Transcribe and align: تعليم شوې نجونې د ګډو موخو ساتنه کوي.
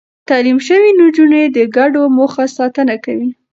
تعليم 0.29 0.57
شوې 0.67 0.89
نجونې 1.01 1.43
د 1.55 1.57
ګډو 1.75 2.03
موخو 2.15 2.45
ساتنه 2.57 2.95
کوي. 3.05 3.29